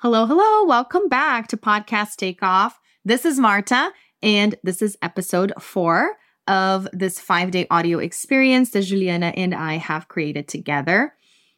[0.00, 0.66] Hello, hello.
[0.66, 2.78] Welcome back to Podcast Takeoff.
[3.06, 8.82] This is Marta, and this is episode four of this five day audio experience that
[8.82, 11.14] Juliana and I have created together.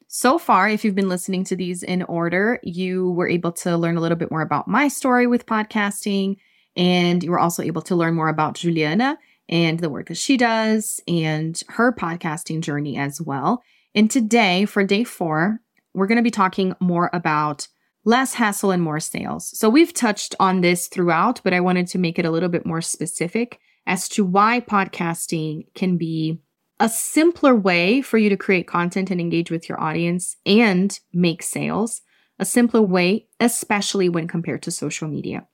[0.06, 3.96] So far, if you've been listening to these in order, you were able to learn
[3.96, 6.37] a little bit more about my story with podcasting,
[6.77, 9.19] and you were also able to learn more about Juliana
[9.49, 13.65] and the work that she does and her podcasting journey as well.
[13.97, 15.59] And today, for day four,
[15.93, 17.66] we're going to be talking more about
[18.09, 19.47] less hassle and more sales.
[19.59, 22.65] So we've touched on this throughout, but I wanted to make it a little bit
[22.65, 26.41] more specific as to why podcasting can be
[26.80, 31.42] a simpler way for you to create content and engage with your audience and make
[31.42, 32.01] sales.
[32.38, 35.46] A simpler way, especially when compared to social media.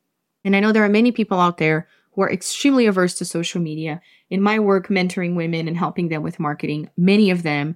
[0.45, 3.61] And I know there are many people out there who are extremely averse to social
[3.61, 4.01] media.
[4.31, 7.75] In my work, mentoring women and helping them with marketing, many of them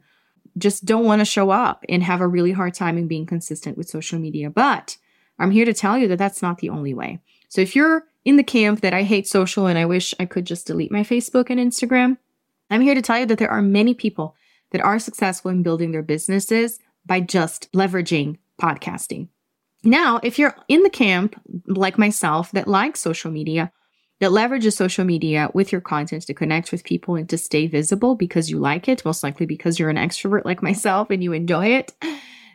[0.58, 3.78] just don't want to show up and have a really hard time in being consistent
[3.78, 4.50] with social media.
[4.50, 4.96] But
[5.38, 7.20] I'm here to tell you that that's not the only way.
[7.48, 10.44] So if you're in the camp that I hate social and I wish I could
[10.44, 12.18] just delete my Facebook and Instagram,
[12.70, 14.34] I'm here to tell you that there are many people
[14.70, 19.28] that are successful in building their businesses by just leveraging podcasting.
[19.84, 23.72] Now, if you're in the camp like myself that likes social media,
[24.20, 28.14] that leverages social media with your content to connect with people and to stay visible
[28.14, 31.66] because you like it, most likely because you're an extrovert like myself and you enjoy
[31.66, 31.94] it,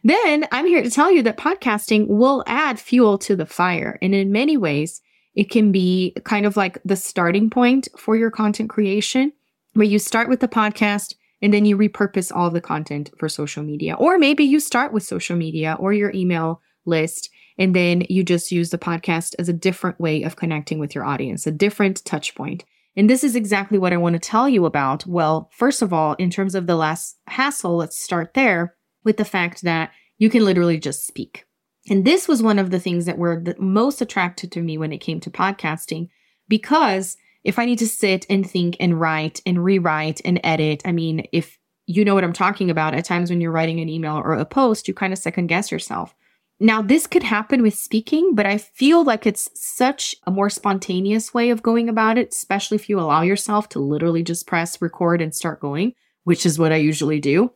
[0.03, 3.97] then I'm here to tell you that podcasting will add fuel to the fire.
[4.02, 5.02] And in many ways,
[5.36, 9.31] it can be kind of like the starting point for your content creation,
[9.73, 13.64] where you start with the podcast and then you repurpose all the content for social
[13.64, 13.95] media.
[13.95, 18.51] Or maybe you start with social media or your email list and then you just
[18.51, 22.35] use the podcast as a different way of connecting with your audience, a different touch
[22.35, 22.63] point.
[22.95, 25.05] And this is exactly what I want to tell you about.
[25.05, 29.25] Well, first of all, in terms of the last hassle, let's start there with the
[29.25, 31.45] fact that you can literally just speak.
[31.89, 34.93] And this was one of the things that were the most attracted to me when
[34.93, 36.09] it came to podcasting,
[36.47, 40.93] because if I need to sit and think and write and rewrite and edit, I
[40.93, 44.15] mean, if you know what I'm talking about, at times when you're writing an email
[44.15, 46.15] or a post, you kind of second guess yourself.
[46.59, 51.33] Now, this could happen with speaking, but I feel like it's such a more spontaneous
[51.33, 55.21] way of going about it, especially if you allow yourself to literally just press record
[55.21, 55.93] and start going,
[56.23, 57.52] which is what I usually do.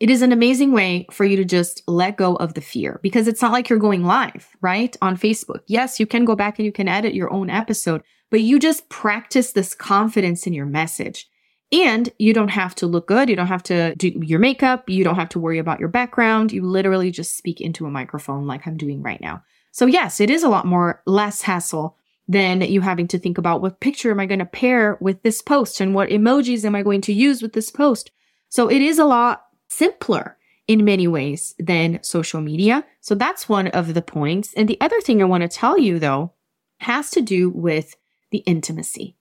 [0.00, 3.28] It is an amazing way for you to just let go of the fear because
[3.28, 4.96] it's not like you're going live, right?
[5.00, 5.60] On Facebook.
[5.66, 8.88] Yes, you can go back and you can edit your own episode, but you just
[8.88, 11.28] practice this confidence in your message.
[11.74, 13.28] And you don't have to look good.
[13.28, 14.88] You don't have to do your makeup.
[14.88, 16.52] You don't have to worry about your background.
[16.52, 19.42] You literally just speak into a microphone like I'm doing right now.
[19.72, 21.96] So, yes, it is a lot more less hassle
[22.28, 25.42] than you having to think about what picture am I going to pair with this
[25.42, 28.12] post and what emojis am I going to use with this post.
[28.50, 32.84] So, it is a lot simpler in many ways than social media.
[33.00, 34.54] So, that's one of the points.
[34.54, 36.34] And the other thing I want to tell you, though,
[36.78, 37.96] has to do with
[38.30, 39.16] the intimacy.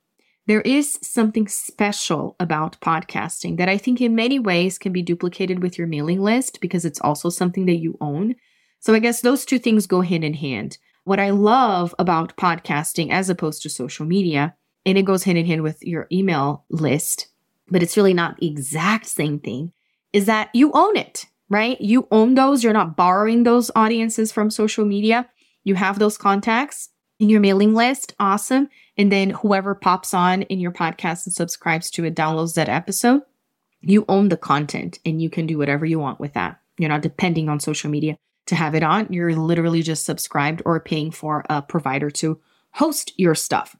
[0.45, 5.63] There is something special about podcasting that I think in many ways can be duplicated
[5.63, 8.35] with your mailing list because it's also something that you own.
[8.81, 10.77] So I guess those two things go hand in hand.
[11.05, 14.53] What I love about podcasting as opposed to social media,
[14.85, 17.27] and it goes hand in hand with your email list,
[17.69, 19.71] but it's really not the exact same thing,
[20.11, 21.79] is that you own it, right?
[21.79, 22.65] You own those.
[22.65, 25.29] You're not borrowing those audiences from social media.
[25.63, 26.89] You have those contacts
[27.23, 28.13] in your mailing list.
[28.19, 28.69] Awesome.
[28.97, 33.21] And then whoever pops on in your podcast and subscribes to it downloads that episode.
[33.81, 36.59] You own the content and you can do whatever you want with that.
[36.77, 38.17] You're not depending on social media
[38.47, 39.07] to have it on.
[39.09, 42.39] You're literally just subscribed or paying for a provider to
[42.71, 43.75] host your stuff.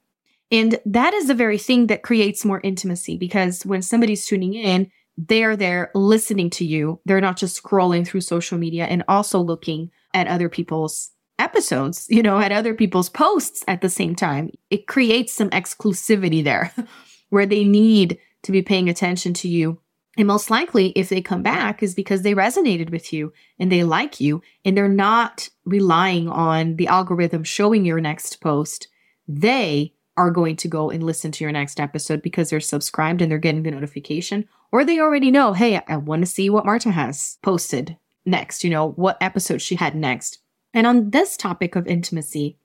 [0.50, 4.90] And that is the very thing that creates more intimacy because when somebody's tuning in,
[5.18, 7.02] they're there listening to you.
[7.06, 11.12] They're not just scrolling through social media and also looking at other people's
[11.44, 14.52] episodes, you know, at other people's posts at the same time.
[14.70, 16.74] It creates some exclusivity there
[17.30, 19.80] where they need to be paying attention to you.
[20.18, 23.84] And most likely, if they come back, is because they resonated with you and they
[23.84, 28.88] like you and they're not relying on the algorithm showing your next post.
[29.28, 33.32] They are going to go and listen to your next episode because they're subscribed and
[33.32, 36.92] they're getting the notification, or they already know, hey, I want to see what Marta
[36.92, 40.40] has posted next, you know, what episode she had next.
[40.74, 42.58] And on this topic of intimacy,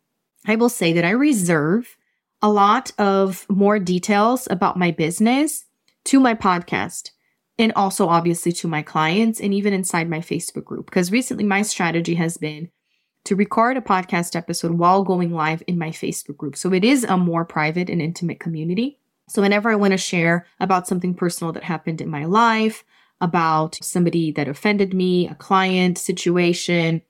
[0.46, 1.96] I will say that I reserve
[2.40, 5.64] a lot of more details about my business
[6.04, 7.10] to my podcast
[7.58, 10.86] and also obviously to my clients and even inside my Facebook group.
[10.86, 12.70] Because recently my strategy has been
[13.24, 16.56] to record a podcast episode while going live in my Facebook group.
[16.56, 18.98] So it is a more private and intimate community.
[19.28, 22.84] So whenever I want to share about something personal that happened in my life,
[23.20, 27.02] about somebody that offended me, a client situation,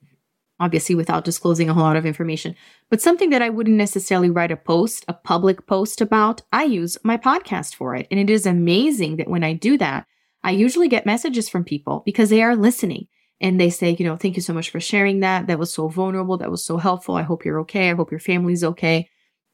[0.60, 2.54] obviously without disclosing a whole lot of information.
[2.90, 6.98] But something that I wouldn't necessarily write a post, a public post about, I use
[7.04, 8.06] my podcast for it.
[8.10, 10.06] And it is amazing that when I do that,
[10.42, 13.06] I usually get messages from people because they are listening
[13.40, 15.46] and they say, you know, thank you so much for sharing that.
[15.46, 16.38] That was so vulnerable.
[16.38, 17.14] That was so helpful.
[17.14, 17.90] I hope you're okay.
[17.90, 19.08] I hope your family's okay.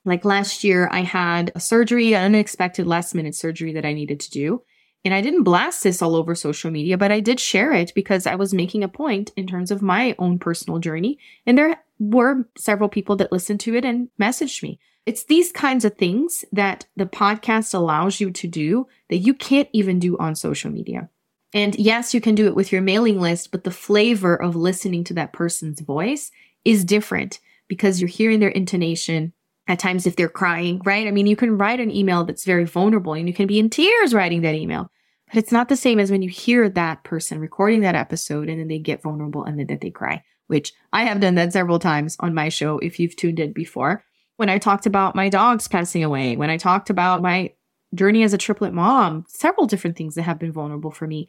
[0.07, 4.21] Like last year, I had a surgery, an unexpected last minute surgery that I needed
[4.21, 4.63] to do.
[5.05, 8.27] And I didn't blast this all over social media, but I did share it because
[8.27, 11.19] I was making a point in terms of my own personal journey.
[11.45, 14.79] And there were several people that listened to it and messaged me.
[15.05, 19.69] It's these kinds of things that the podcast allows you to do that you can't
[19.75, 21.11] even do on social media.
[21.53, 25.05] And yes, you can do it with your mailing list, but the flavor of listening
[25.05, 26.31] to that person's voice
[26.65, 29.33] is different because you're hearing their intonation.
[29.67, 31.07] At times, if they're crying, right?
[31.07, 33.71] I mean, you can write an email that's very vulnerable and you can be in
[33.71, 34.91] tears writing that email.
[35.29, 38.61] But it's not the same as when you hear that person recording that episode and
[38.61, 42.17] then they get vulnerable and then they cry, which I have done that several times
[42.21, 44.05] on my show if you've tuned in before.
[44.37, 47.53] When I talked about my dogs passing away, when I talked about my
[47.95, 51.29] journey as a triplet mom, several different things that have been vulnerable for me.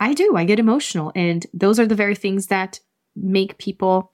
[0.00, 1.12] I do, I get emotional.
[1.14, 2.80] And those are the very things that
[3.16, 4.12] make people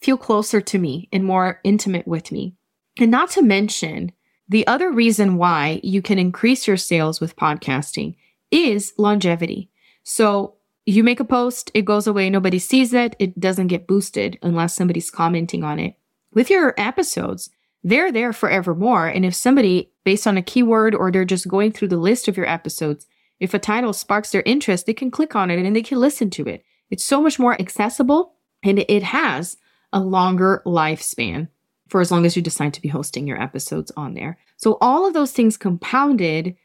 [0.00, 2.54] feel closer to me and more intimate with me.
[2.98, 4.12] And not to mention,
[4.48, 8.16] the other reason why you can increase your sales with podcasting
[8.52, 9.70] is longevity.
[10.04, 10.56] So
[10.86, 14.74] you make a post, it goes away, nobody sees it, it doesn't get boosted unless
[14.74, 15.96] somebody's commenting on it.
[16.32, 17.50] With your episodes,
[17.84, 19.06] they're there forevermore.
[19.06, 22.36] And if somebody, based on a keyword or they're just going through the list of
[22.36, 23.06] your episodes,
[23.40, 26.30] if a title sparks their interest, they can click on it and they can listen
[26.30, 26.64] to it.
[26.90, 29.56] It's so much more accessible and it has
[29.92, 31.48] a longer lifespan
[31.88, 34.38] for as long as you decide to be hosting your episodes on there.
[34.56, 36.56] So all of those things compounded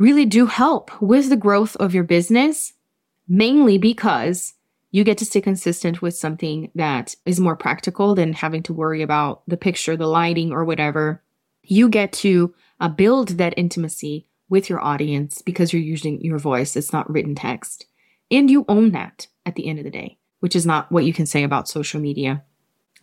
[0.00, 2.72] really do help with the growth of your business,
[3.28, 4.54] mainly because
[4.90, 9.02] you get to stay consistent with something that is more practical than having to worry
[9.02, 11.22] about the picture, the lighting, or whatever.
[11.62, 16.74] You get to uh, build that intimacy with your audience because you're using your voice.
[16.76, 17.84] It's not written text.
[18.30, 21.12] And you own that at the end of the day, which is not what you
[21.12, 22.42] can say about social media.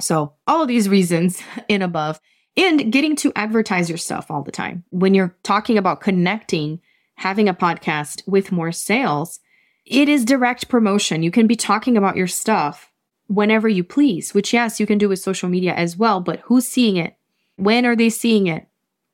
[0.02, 2.20] So, all of these reasons and above,
[2.58, 4.84] and getting to advertise your stuff all the time.
[4.90, 6.82] When you're talking about connecting
[7.18, 9.40] having a podcast with more sales,
[9.86, 11.24] it is direct promotion.
[11.24, 12.92] You can be talking about your stuff
[13.28, 16.68] whenever you please, which, yes, you can do with social media as well, but who's
[16.68, 17.16] seeing it?
[17.58, 18.68] When are they seeing it?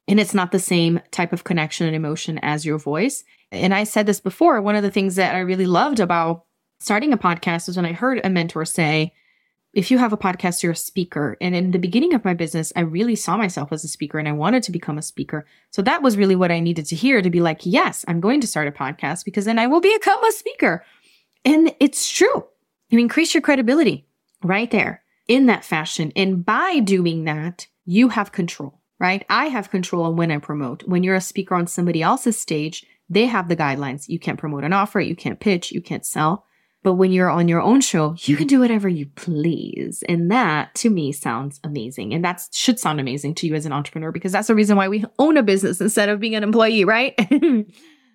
[0.07, 3.23] And it's not the same type of connection and emotion as your voice.
[3.51, 4.61] And I said this before.
[4.61, 6.43] One of the things that I really loved about
[6.79, 9.13] starting a podcast is when I heard a mentor say,
[9.73, 11.35] if you have a podcast, you're a speaker.
[11.41, 14.27] And in the beginning of my business, I really saw myself as a speaker and
[14.27, 15.45] I wanted to become a speaker.
[15.71, 18.39] So that was really what I needed to hear to be like, yes, I'm going
[18.41, 20.85] to start a podcast because then I will become a speaker.
[21.43, 22.45] And it's true.
[22.89, 24.07] You increase your credibility
[24.43, 26.13] right there in that fashion.
[26.15, 29.25] And by doing that, you have control, right?
[29.27, 30.87] I have control on when I promote.
[30.87, 34.07] When you're a speaker on somebody else's stage, they have the guidelines.
[34.07, 36.45] You can't promote an offer, you can't pitch, you can't sell.
[36.83, 40.03] But when you're on your own show, you can do whatever you please.
[40.09, 42.13] And that to me sounds amazing.
[42.13, 44.89] And that should sound amazing to you as an entrepreneur because that's the reason why
[44.89, 47.15] we own a business instead of being an employee, right?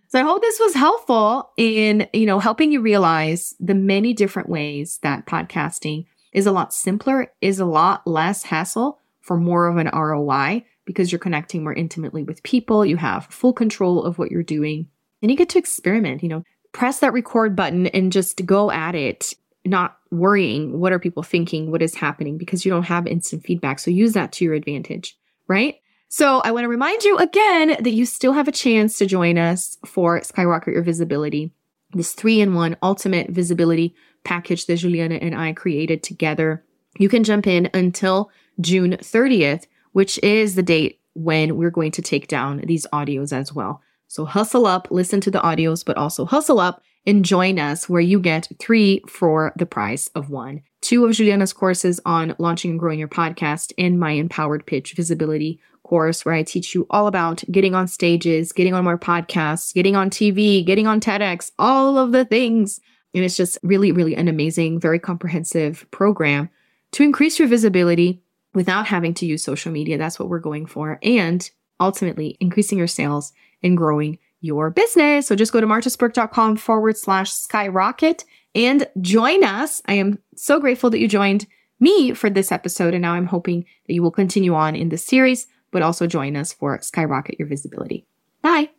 [0.09, 4.51] so I hope this was helpful in, you know, helping you realize the many different
[4.51, 6.05] ways that podcasting
[6.35, 11.11] is a lot simpler, is a lot less hassle for more of an ROI because
[11.11, 12.85] you're connecting more intimately with people.
[12.85, 14.89] You have full control of what you're doing
[15.23, 16.43] and you get to experiment, you know,
[16.79, 21.73] press that record button and just go at it, not worrying what are people thinking,
[21.73, 23.81] what is happening, because you don't have instant feedback.
[23.81, 25.19] So use that to your advantage,
[25.49, 25.81] right?
[26.09, 29.39] So I want to remind you again that you still have a chance to join
[29.39, 31.53] us for Skyrocket Your Visibility,
[31.95, 33.93] this three in one ultimate visibility
[34.23, 36.65] package that Juliana and I created together.
[36.97, 38.31] You can jump in until
[38.61, 43.53] June 30th, which is the date when we're going to take down these audios as
[43.53, 43.83] well.
[44.09, 48.01] So hustle up, listen to the audios, but also hustle up and join us where
[48.01, 50.63] you get three for the price of one.
[50.81, 55.61] Two of Juliana's courses on launching and growing your podcast and my empowered pitch visibility
[55.89, 59.97] course where I teach you all about getting on stages, getting on more podcasts, getting
[59.97, 62.79] on TV, getting on TEDx, all of the things.
[63.15, 66.51] And it's just really, really an amazing, very comprehensive program
[66.93, 68.23] to increase your visibility
[68.55, 69.99] without having to use social media.
[69.99, 70.99] That's what we're going for.
[71.03, 73.33] And ultimately increasing your sales
[73.63, 75.27] and growing your business.
[75.27, 79.83] So just go to martaspirk.com forward slash skyrocket and join us.
[79.87, 81.47] I am so grateful that you joined
[81.81, 82.95] me for this episode.
[82.95, 86.37] And now I'm hoping that you will continue on in this series, but also join
[86.37, 88.07] us for Skyrocket Your Visibility.
[88.43, 88.71] Bye.